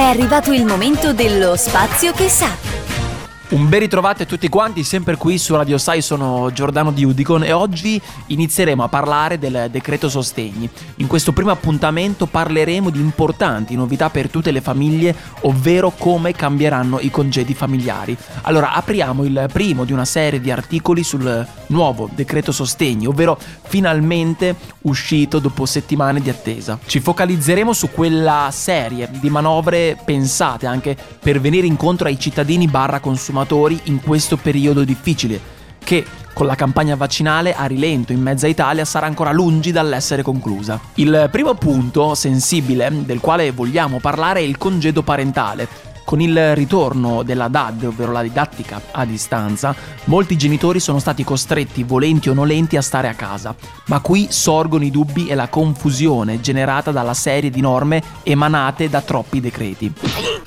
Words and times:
È 0.00 0.04
arrivato 0.04 0.54
il 0.54 0.64
momento 0.64 1.12
dello 1.12 1.56
spazio 1.56 2.12
che 2.12 2.30
sa. 2.30 2.69
Un 3.50 3.68
ben 3.68 3.80
ritrovati 3.80 4.22
a 4.22 4.26
tutti 4.26 4.48
quanti, 4.48 4.84
sempre 4.84 5.16
qui 5.16 5.36
su 5.36 5.56
Radio 5.56 5.76
Sai, 5.76 6.02
sono 6.02 6.52
Giordano 6.52 6.92
di 6.92 7.04
Udicon 7.04 7.42
e 7.42 7.50
oggi 7.50 8.00
inizieremo 8.26 8.84
a 8.84 8.88
parlare 8.88 9.40
del 9.40 9.66
decreto 9.72 10.08
sostegni. 10.08 10.70
In 10.96 11.08
questo 11.08 11.32
primo 11.32 11.50
appuntamento 11.50 12.26
parleremo 12.26 12.90
di 12.90 13.00
importanti 13.00 13.74
novità 13.74 14.08
per 14.08 14.30
tutte 14.30 14.52
le 14.52 14.60
famiglie, 14.60 15.16
ovvero 15.40 15.90
come 15.90 16.30
cambieranno 16.30 17.00
i 17.00 17.10
congedi 17.10 17.52
familiari. 17.52 18.16
Allora, 18.42 18.72
apriamo 18.72 19.24
il 19.24 19.48
primo 19.52 19.82
di 19.82 19.92
una 19.92 20.04
serie 20.04 20.40
di 20.40 20.52
articoli 20.52 21.02
sul 21.02 21.44
nuovo 21.66 22.08
decreto 22.14 22.52
sostegni, 22.52 23.06
ovvero 23.06 23.36
finalmente 23.66 24.54
uscito 24.82 25.40
dopo 25.40 25.66
settimane 25.66 26.20
di 26.20 26.30
attesa. 26.30 26.78
Ci 26.86 27.00
focalizzeremo 27.00 27.72
su 27.72 27.90
quella 27.90 28.48
serie 28.52 29.08
di 29.10 29.28
manovre 29.28 29.98
pensate 30.04 30.66
anche 30.68 30.96
per 31.18 31.40
venire 31.40 31.66
incontro 31.66 32.06
ai 32.06 32.18
cittadini 32.18 32.68
barra 32.68 33.00
consumatori 33.00 33.38
consumatori 33.40 33.80
in 33.84 34.00
questo 34.00 34.36
periodo 34.36 34.84
difficile, 34.84 35.40
che 35.82 36.04
con 36.32 36.46
la 36.46 36.54
campagna 36.54 36.94
vaccinale 36.94 37.54
a 37.54 37.66
rilento 37.66 38.12
in 38.12 38.20
mezza 38.20 38.46
Italia 38.46 38.84
sarà 38.84 39.06
ancora 39.06 39.32
lungi 39.32 39.72
dall'essere 39.72 40.22
conclusa. 40.22 40.80
Il 40.94 41.28
primo 41.30 41.54
punto 41.54 42.14
sensibile 42.14 42.90
del 43.04 43.20
quale 43.20 43.50
vogliamo 43.50 43.98
parlare 43.98 44.40
è 44.40 44.42
il 44.42 44.58
congedo 44.58 45.02
parentale 45.02 45.89
con 46.10 46.20
il 46.20 46.56
ritorno 46.56 47.22
della 47.22 47.46
DAD, 47.46 47.84
ovvero 47.84 48.10
la 48.10 48.22
didattica 48.22 48.80
a 48.90 49.04
distanza, 49.04 49.72
molti 50.06 50.36
genitori 50.36 50.80
sono 50.80 50.98
stati 50.98 51.22
costretti, 51.22 51.84
volenti 51.84 52.28
o 52.28 52.34
nolenti, 52.34 52.76
a 52.76 52.82
stare 52.82 53.06
a 53.06 53.14
casa. 53.14 53.54
Ma 53.84 54.00
qui 54.00 54.26
sorgono 54.28 54.82
i 54.82 54.90
dubbi 54.90 55.28
e 55.28 55.36
la 55.36 55.46
confusione 55.46 56.40
generata 56.40 56.90
dalla 56.90 57.14
serie 57.14 57.48
di 57.48 57.60
norme 57.60 58.02
emanate 58.24 58.88
da 58.88 59.02
troppi 59.02 59.40
decreti. 59.40 59.92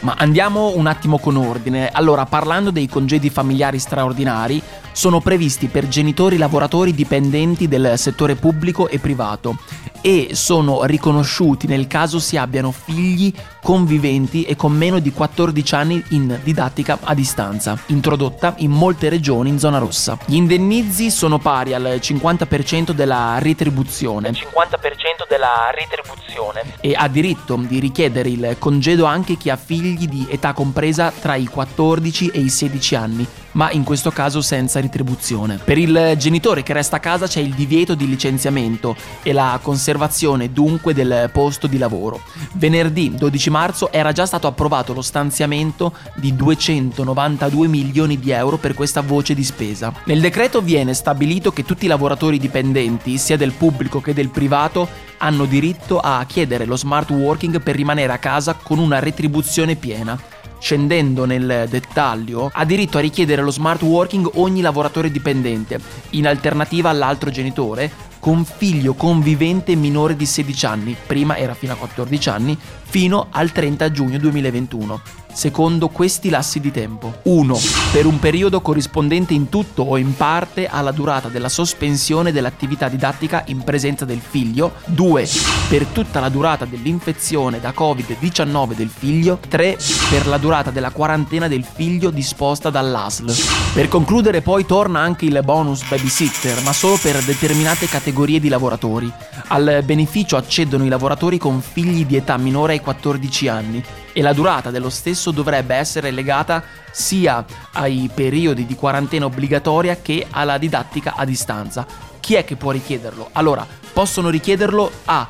Ma 0.00 0.14
andiamo 0.16 0.72
un 0.76 0.86
attimo 0.86 1.18
con 1.18 1.36
ordine. 1.36 1.90
Allora, 1.92 2.24
parlando 2.24 2.70
dei 2.70 2.88
congedi 2.88 3.28
familiari 3.28 3.78
straordinari, 3.78 4.62
sono 4.92 5.20
previsti 5.20 5.66
per 5.66 5.88
genitori 5.88 6.38
lavoratori 6.38 6.94
dipendenti 6.94 7.68
del 7.68 7.98
settore 7.98 8.34
pubblico 8.34 8.88
e 8.88 8.98
privato 8.98 9.58
e 10.00 10.30
sono 10.32 10.84
riconosciuti 10.84 11.66
nel 11.66 11.86
caso 11.86 12.18
si 12.18 12.36
abbiano 12.36 12.72
figli 12.72 13.32
conviventi 13.62 14.44
e 14.44 14.56
con 14.56 14.72
meno 14.72 14.98
di 14.98 15.12
14 15.12 15.74
anni 15.74 16.04
in 16.10 16.38
didattica 16.42 16.98
a 17.02 17.14
distanza, 17.14 17.78
introdotta 17.86 18.54
in 18.58 18.70
molte 18.70 19.08
regioni 19.08 19.50
in 19.50 19.58
zona 19.58 19.78
rossa. 19.78 20.18
Gli 20.24 20.36
indennizi 20.36 21.10
sono 21.10 21.38
pari 21.38 21.74
al 21.74 21.98
50% 22.00 22.92
della 22.92 23.38
retribuzione. 23.38 24.30
50% 24.30 24.89
della 25.30 25.70
retribuzione. 25.72 26.74
E 26.80 26.94
ha 26.96 27.06
diritto 27.06 27.54
di 27.56 27.78
richiedere 27.78 28.28
il 28.28 28.56
congedo 28.58 29.04
anche 29.04 29.36
chi 29.36 29.48
ha 29.48 29.56
figli 29.56 30.08
di 30.08 30.26
età 30.28 30.52
compresa 30.52 31.12
tra 31.12 31.36
i 31.36 31.46
14 31.46 32.30
e 32.30 32.40
i 32.40 32.48
16 32.48 32.94
anni, 32.96 33.26
ma 33.52 33.70
in 33.70 33.84
questo 33.84 34.10
caso 34.10 34.40
senza 34.40 34.80
retribuzione. 34.80 35.60
Per 35.62 35.78
il 35.78 36.14
genitore 36.18 36.64
che 36.64 36.72
resta 36.72 36.96
a 36.96 37.00
casa 37.00 37.28
c'è 37.28 37.38
il 37.38 37.54
divieto 37.54 37.94
di 37.94 38.08
licenziamento 38.08 38.96
e 39.22 39.32
la 39.32 39.60
conservazione 39.62 40.52
dunque 40.52 40.94
del 40.94 41.30
posto 41.32 41.68
di 41.68 41.78
lavoro. 41.78 42.22
Venerdì 42.54 43.14
12 43.14 43.50
marzo 43.50 43.92
era 43.92 44.10
già 44.10 44.26
stato 44.26 44.48
approvato 44.48 44.92
lo 44.92 45.02
stanziamento 45.02 45.92
di 46.16 46.34
292 46.34 47.68
milioni 47.68 48.18
di 48.18 48.32
euro 48.32 48.56
per 48.56 48.74
questa 48.74 49.00
voce 49.00 49.34
di 49.34 49.44
spesa. 49.44 49.92
Nel 50.04 50.20
decreto 50.20 50.60
viene 50.60 50.92
stabilito 50.92 51.52
che 51.52 51.64
tutti 51.64 51.84
i 51.84 51.88
lavoratori 51.88 52.38
dipendenti, 52.38 53.16
sia 53.16 53.36
del 53.36 53.52
pubblico 53.52 54.00
che 54.00 54.12
del 54.12 54.30
privato, 54.30 55.08
hanno 55.22 55.44
diritto 55.44 55.98
a 55.98 56.24
chiedere 56.26 56.64
lo 56.64 56.76
smart 56.76 57.10
working 57.10 57.60
per 57.60 57.76
rimanere 57.76 58.12
a 58.12 58.18
casa 58.18 58.54
con 58.54 58.78
una 58.78 58.98
retribuzione 58.98 59.76
piena. 59.76 60.18
Scendendo 60.58 61.24
nel 61.24 61.66
dettaglio, 61.70 62.50
ha 62.52 62.64
diritto 62.66 62.98
a 62.98 63.00
richiedere 63.00 63.40
lo 63.40 63.50
smart 63.50 63.80
working 63.80 64.30
ogni 64.34 64.60
lavoratore 64.60 65.10
dipendente, 65.10 65.80
in 66.10 66.26
alternativa 66.26 66.90
all'altro 66.90 67.30
genitore, 67.30 67.90
con 68.18 68.44
figlio 68.44 68.92
convivente 68.92 69.74
minore 69.74 70.14
di 70.16 70.26
16 70.26 70.66
anni, 70.66 70.96
prima 71.06 71.38
era 71.38 71.54
fino 71.54 71.72
a 71.72 71.76
14 71.76 72.28
anni, 72.28 72.58
fino 72.90 73.28
al 73.30 73.52
30 73.52 73.92
giugno 73.92 74.18
2021 74.18 75.20
secondo 75.32 75.88
questi 75.88 76.28
lassi 76.28 76.60
di 76.60 76.70
tempo. 76.70 77.20
1. 77.22 77.58
Per 77.92 78.06
un 78.06 78.18
periodo 78.18 78.60
corrispondente 78.60 79.34
in 79.34 79.48
tutto 79.48 79.82
o 79.82 79.96
in 79.96 80.14
parte 80.16 80.66
alla 80.66 80.92
durata 80.92 81.28
della 81.28 81.48
sospensione 81.48 82.32
dell'attività 82.32 82.88
didattica 82.88 83.44
in 83.46 83.62
presenza 83.62 84.04
del 84.04 84.20
figlio. 84.20 84.74
2. 84.86 85.28
Per 85.68 85.86
tutta 85.86 86.20
la 86.20 86.28
durata 86.28 86.64
dell'infezione 86.64 87.60
da 87.60 87.72
Covid-19 87.76 88.74
del 88.74 88.88
figlio. 88.88 89.38
3. 89.48 89.78
Per 90.10 90.26
la 90.26 90.38
durata 90.38 90.70
della 90.70 90.90
quarantena 90.90 91.48
del 91.48 91.64
figlio 91.64 92.10
disposta 92.10 92.70
dall'ASL. 92.70 93.32
Per 93.74 93.88
concludere 93.88 94.42
poi 94.42 94.66
torna 94.66 95.00
anche 95.00 95.24
il 95.26 95.40
bonus 95.44 95.86
babysitter, 95.88 96.62
ma 96.62 96.72
solo 96.72 96.98
per 97.00 97.22
determinate 97.22 97.86
categorie 97.86 98.40
di 98.40 98.48
lavoratori. 98.48 99.12
Al 99.52 99.82
beneficio 99.84 100.36
accedono 100.36 100.84
i 100.84 100.88
lavoratori 100.88 101.36
con 101.36 101.60
figli 101.60 102.06
di 102.06 102.14
età 102.14 102.36
minore 102.36 102.74
ai 102.74 102.80
14 102.80 103.48
anni 103.48 103.82
e 104.12 104.22
la 104.22 104.32
durata 104.32 104.70
dello 104.70 104.90
stesso 104.90 105.32
dovrebbe 105.32 105.74
essere 105.74 106.12
legata 106.12 106.62
sia 106.92 107.44
ai 107.72 108.08
periodi 108.14 108.64
di 108.64 108.76
quarantena 108.76 109.24
obbligatoria 109.24 109.96
che 110.00 110.24
alla 110.30 110.56
didattica 110.56 111.14
a 111.16 111.24
distanza. 111.24 111.84
Chi 112.20 112.34
è 112.34 112.44
che 112.44 112.54
può 112.54 112.70
richiederlo? 112.70 113.30
Allora, 113.32 113.66
possono 113.92 114.28
richiederlo 114.28 114.88
A. 115.06 115.26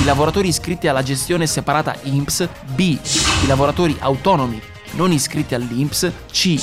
I 0.00 0.04
lavoratori 0.04 0.48
iscritti 0.48 0.88
alla 0.88 1.04
gestione 1.04 1.46
separata 1.46 1.94
INPS, 2.02 2.48
B. 2.74 2.98
I 3.44 3.46
lavoratori 3.46 3.96
autonomi 4.00 4.60
non 4.92 5.12
iscritti 5.12 5.54
all'INPS, 5.54 6.12
C. 6.30 6.58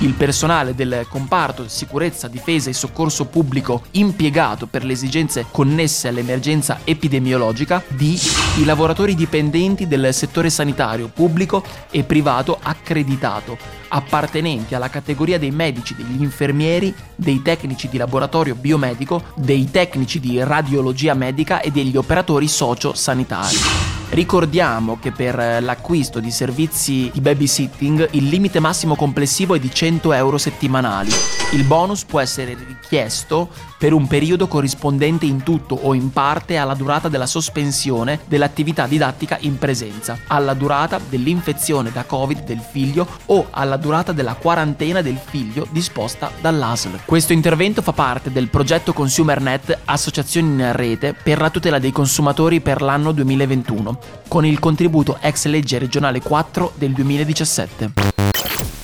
Il 0.00 0.14
personale 0.14 0.74
del 0.74 1.06
comparto 1.08 1.66
sicurezza, 1.68 2.28
difesa 2.28 2.70
e 2.70 2.72
soccorso 2.72 3.26
pubblico 3.26 3.82
impiegato 3.92 4.66
per 4.66 4.84
le 4.84 4.92
esigenze 4.92 5.46
connesse 5.50 6.08
all'emergenza 6.08 6.80
epidemiologica, 6.84 7.82
D. 7.88 8.18
I 8.58 8.64
lavoratori 8.64 9.14
dipendenti 9.14 9.86
del 9.86 10.12
settore 10.14 10.50
sanitario 10.50 11.08
pubblico 11.12 11.62
e 11.90 12.04
privato 12.04 12.58
accreditato, 12.60 13.56
appartenenti 13.88 14.74
alla 14.74 14.90
categoria 14.90 15.38
dei 15.38 15.50
medici, 15.50 15.94
degli 15.94 16.22
infermieri, 16.22 16.94
dei 17.14 17.42
tecnici 17.42 17.88
di 17.88 17.96
laboratorio 17.96 18.54
biomedico, 18.54 19.22
dei 19.34 19.70
tecnici 19.70 20.20
di 20.20 20.42
radiologia 20.42 21.14
medica 21.14 21.60
e 21.60 21.70
degli 21.70 21.96
operatori 21.96 22.48
socio-sanitari. 22.48 23.97
Ricordiamo 24.10 24.98
che 24.98 25.12
per 25.12 25.62
l'acquisto 25.62 26.18
di 26.18 26.30
servizi 26.30 27.10
di 27.12 27.20
babysitting 27.20 28.08
il 28.12 28.24
limite 28.28 28.58
massimo 28.58 28.96
complessivo 28.96 29.54
è 29.54 29.58
di 29.58 29.70
100 29.70 30.12
euro 30.14 30.38
settimanali. 30.38 31.10
Il 31.52 31.64
bonus 31.64 32.04
può 32.04 32.18
essere 32.18 32.54
richiesto 32.54 33.50
per 33.78 33.92
un 33.92 34.06
periodo 34.06 34.48
corrispondente 34.48 35.24
in 35.24 35.42
tutto 35.42 35.76
o 35.76 35.94
in 35.94 36.10
parte 36.10 36.56
alla 36.56 36.74
durata 36.74 37.08
della 37.08 37.26
sospensione 37.26 38.20
dell'attività 38.26 38.86
didattica 38.86 39.38
in 39.40 39.56
presenza, 39.56 40.18
alla 40.26 40.54
durata 40.54 41.00
dell'infezione 41.08 41.92
da 41.92 42.04
Covid 42.04 42.44
del 42.44 42.60
figlio 42.60 43.06
o 43.26 43.46
alla 43.50 43.76
durata 43.76 44.12
della 44.12 44.34
quarantena 44.34 45.00
del 45.00 45.18
figlio 45.22 45.66
disposta 45.70 46.30
dall'ASL. 46.40 47.00
Questo 47.04 47.32
intervento 47.32 47.80
fa 47.80 47.92
parte 47.92 48.32
del 48.32 48.48
progetto 48.48 48.92
ConsumerNet 48.92 49.78
Associazioni 49.84 50.48
in 50.48 50.72
Rete 50.72 51.14
per 51.14 51.40
la 51.40 51.50
tutela 51.50 51.78
dei 51.78 51.92
consumatori 51.92 52.60
per 52.60 52.82
l'anno 52.82 53.12
2021 53.12 53.98
con 54.26 54.44
il 54.44 54.58
contributo 54.58 55.18
ex 55.20 55.46
legge 55.46 55.78
regionale 55.78 56.20
4 56.20 56.72
del 56.76 56.92
2017. 56.92 58.77